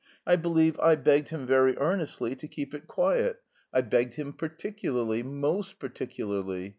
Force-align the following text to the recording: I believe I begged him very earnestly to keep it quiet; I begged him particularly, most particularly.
I 0.25 0.35
believe 0.35 0.79
I 0.79 0.95
begged 0.95 1.29
him 1.29 1.45
very 1.45 1.77
earnestly 1.77 2.35
to 2.37 2.47
keep 2.47 2.73
it 2.73 2.87
quiet; 2.87 3.43
I 3.71 3.81
begged 3.81 4.15
him 4.15 4.33
particularly, 4.33 5.21
most 5.21 5.77
particularly. 5.77 6.69